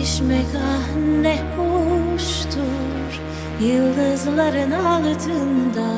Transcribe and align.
sevişmek 0.00 0.46
ah 0.56 0.96
ne 1.22 1.38
hoştur 1.56 3.20
Yıldızların 3.60 4.70
altında. 4.70 5.90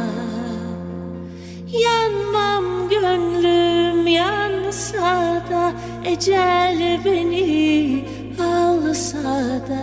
Yanmam 1.85 2.89
gönlüm 2.89 4.07
yansa 4.07 5.43
da 5.51 5.73
Ecel 6.05 7.01
beni 7.05 8.05
alsa 8.41 9.23
da 9.69 9.83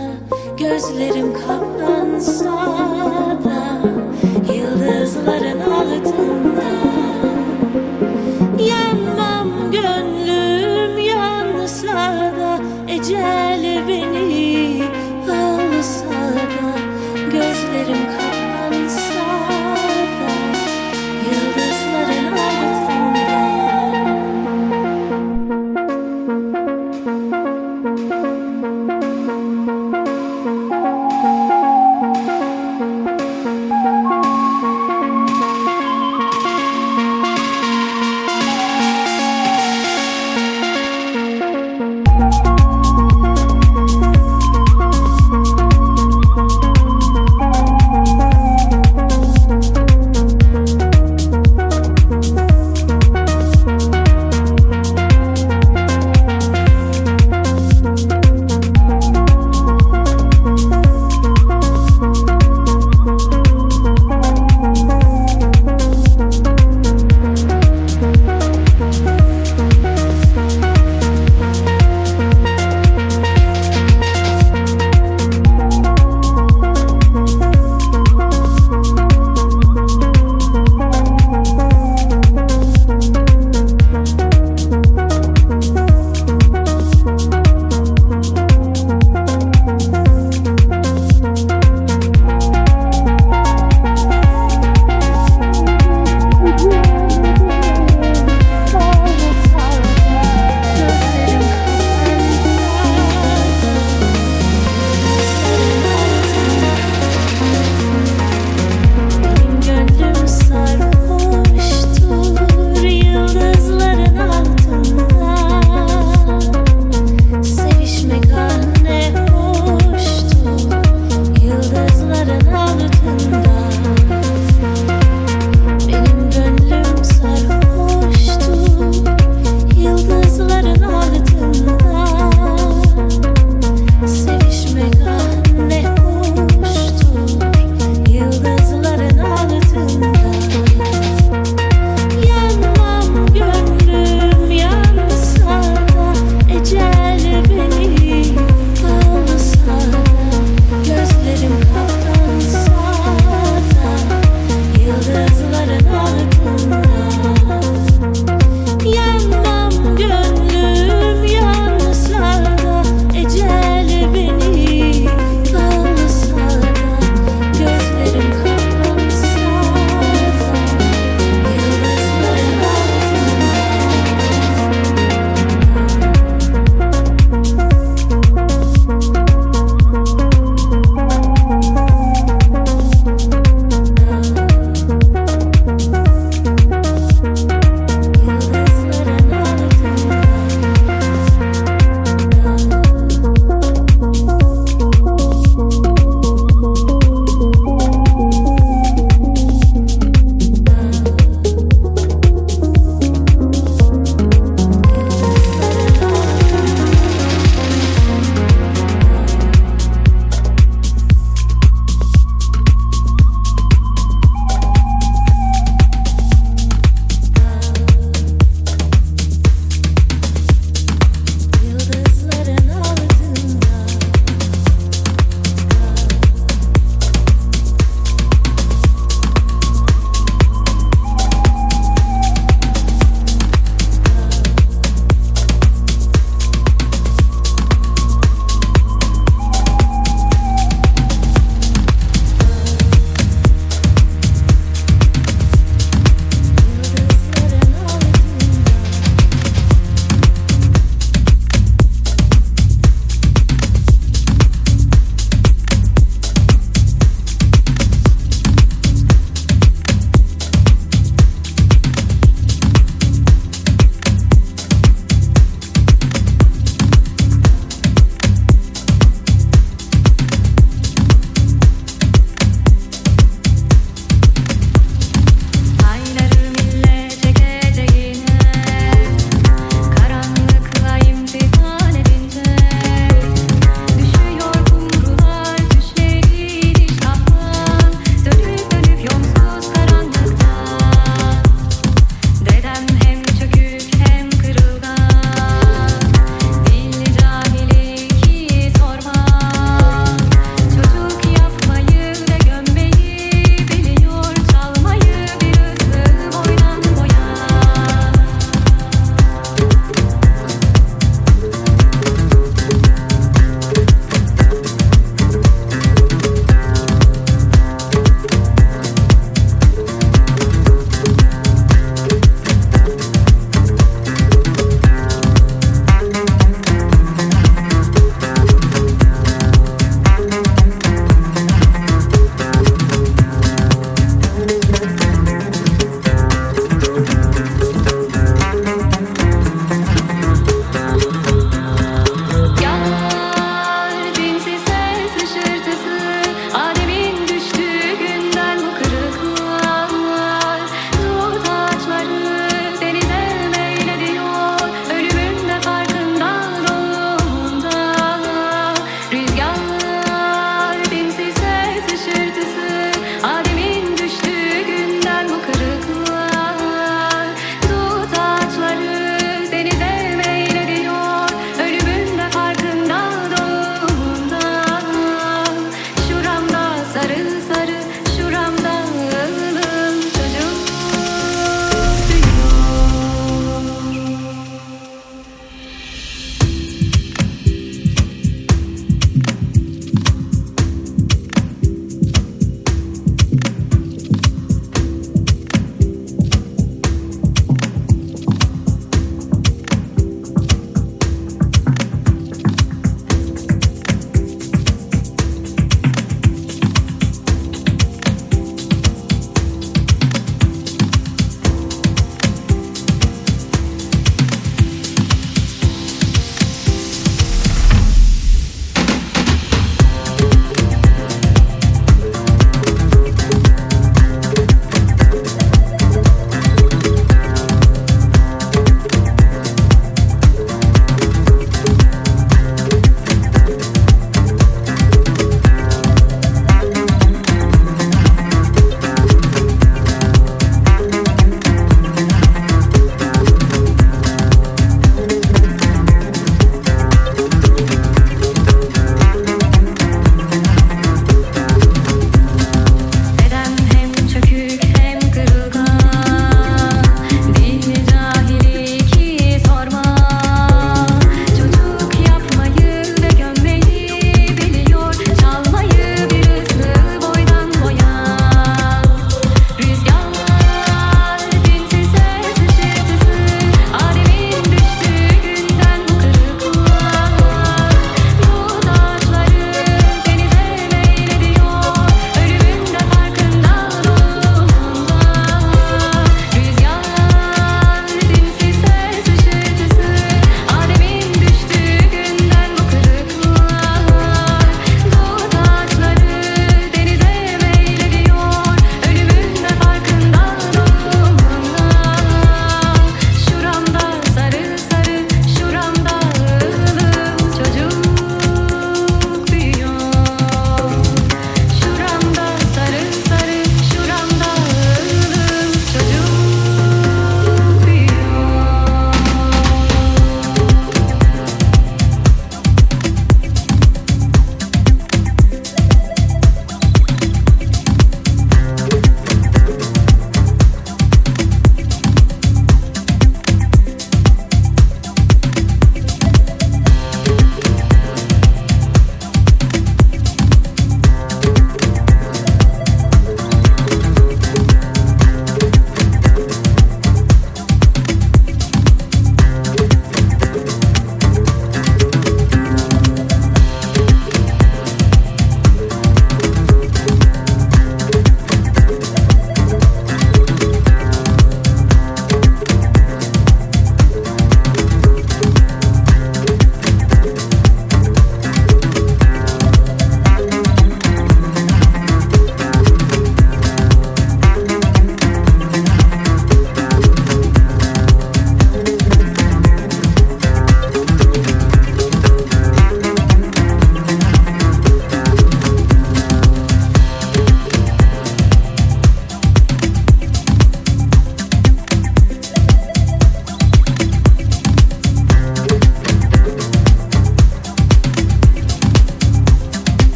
Gözlerim 0.58 1.32
kapansa 1.34 2.66
da 3.44 3.88
Yıldızların 4.54 5.60
altında. 5.60 6.70
Yanmam 8.64 9.70
gönlüm 9.72 10.98
yansa 10.98 12.32
da 12.40 12.58
Ecel 12.88 13.49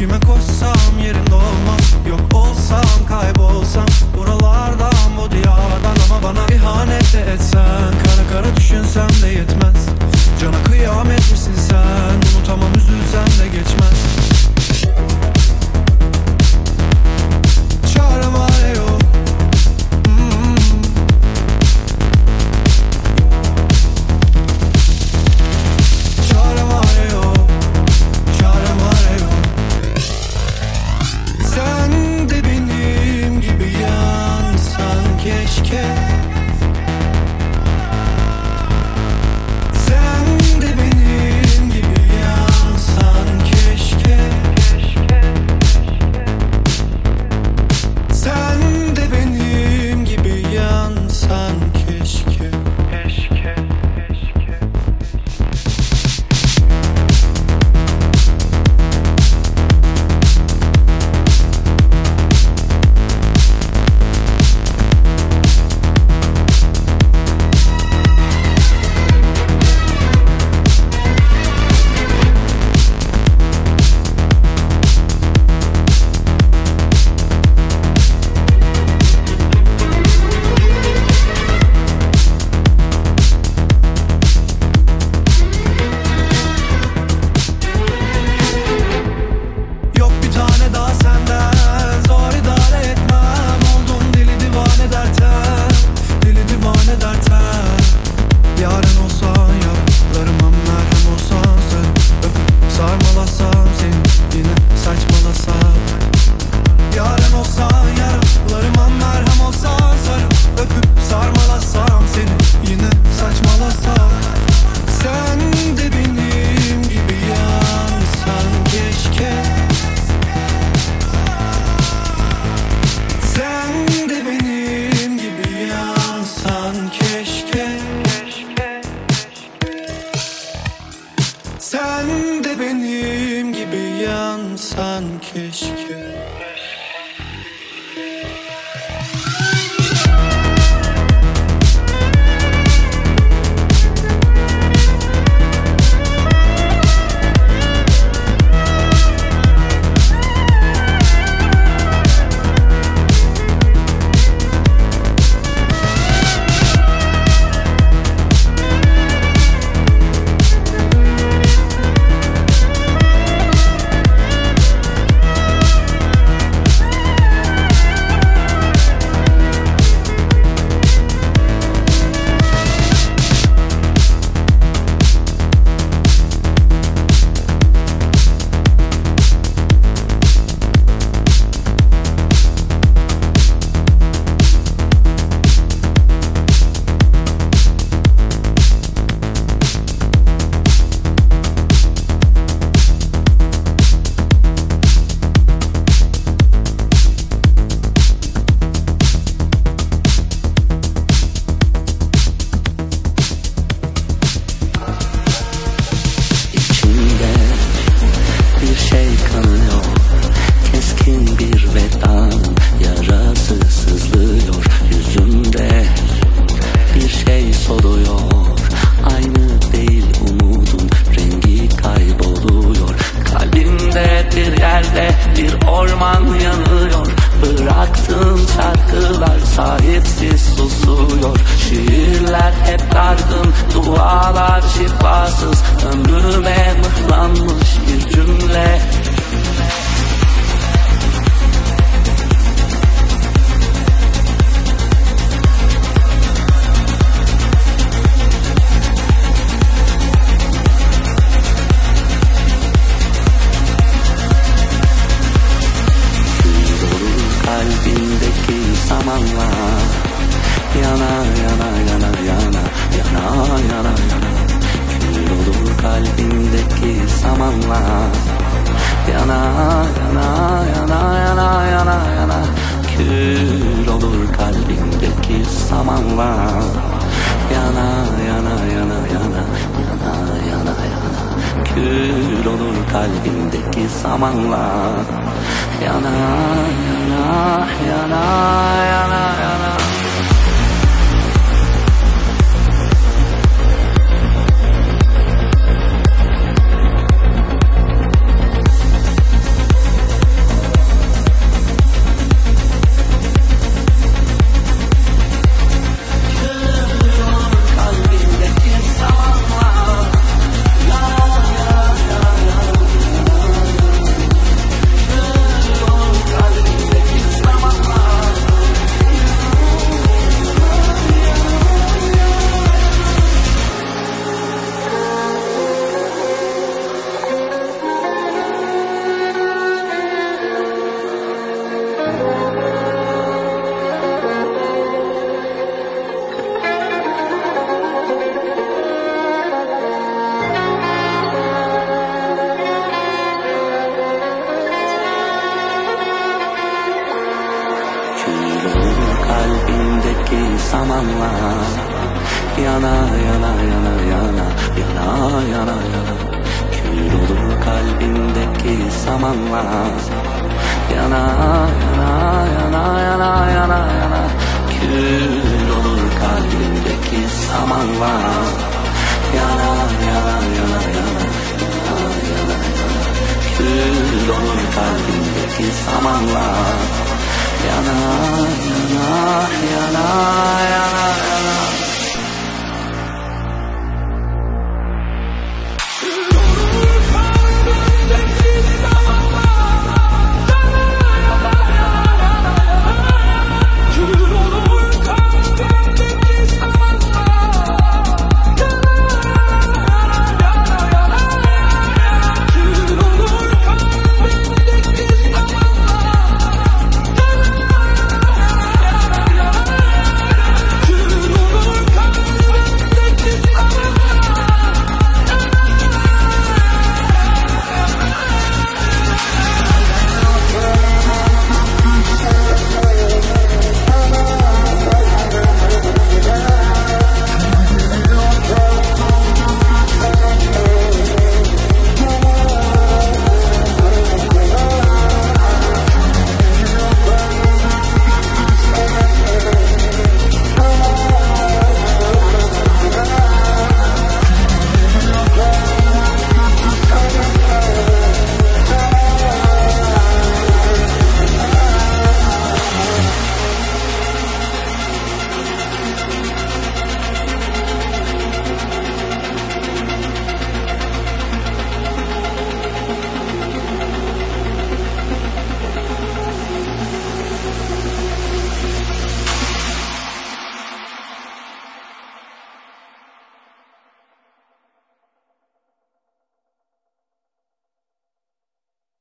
Kime 0.00 0.20
koşsam 0.20 0.98
yerimde 1.04 1.34
olmaz 1.34 1.94
Yok 2.08 2.20
olsam 2.34 3.06
kaybolsam 3.08 3.86
Buralardan 4.16 5.16
bu 5.16 5.30
diyardan. 5.30 5.96
Ama 6.06 6.22
bana 6.22 6.46
ihanet 6.54 7.14
etsen 7.14 7.92
Kara 8.04 8.28
kara 8.32 8.56
düşünsem 8.56 9.08
de 9.22 9.28
yetmez. 9.28 9.86
Cana 10.40 10.62
kıyamet 10.64 11.30
misin 11.30 11.54
sen? 11.68 12.36
Unutamam 12.38 12.74
üzülsem 12.76 13.29